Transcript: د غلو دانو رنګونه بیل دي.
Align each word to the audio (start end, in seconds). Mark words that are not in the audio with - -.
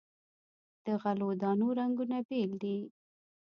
د 0.85 0.87
غلو 1.01 1.29
دانو 1.41 1.67
رنګونه 1.79 2.17
بیل 2.27 2.51
دي. 2.61 2.77